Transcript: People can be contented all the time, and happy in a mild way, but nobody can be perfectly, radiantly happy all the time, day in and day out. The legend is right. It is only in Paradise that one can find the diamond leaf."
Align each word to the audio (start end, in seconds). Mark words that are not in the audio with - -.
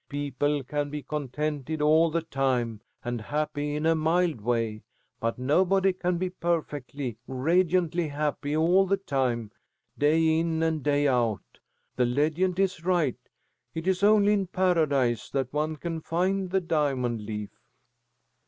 People 0.09 0.63
can 0.63 0.89
be 0.89 1.03
contented 1.03 1.79
all 1.79 2.09
the 2.09 2.23
time, 2.23 2.81
and 3.03 3.21
happy 3.21 3.75
in 3.75 3.85
a 3.85 3.93
mild 3.93 4.41
way, 4.41 4.81
but 5.19 5.37
nobody 5.37 5.93
can 5.93 6.17
be 6.17 6.31
perfectly, 6.31 7.19
radiantly 7.27 8.07
happy 8.07 8.57
all 8.57 8.87
the 8.87 8.97
time, 8.97 9.51
day 9.95 10.39
in 10.39 10.63
and 10.63 10.81
day 10.81 11.07
out. 11.07 11.59
The 11.97 12.05
legend 12.07 12.59
is 12.59 12.83
right. 12.83 13.29
It 13.75 13.85
is 13.85 14.01
only 14.01 14.33
in 14.33 14.47
Paradise 14.47 15.29
that 15.29 15.53
one 15.53 15.75
can 15.75 16.01
find 16.01 16.49
the 16.49 16.61
diamond 16.61 17.21
leaf." 17.23 17.51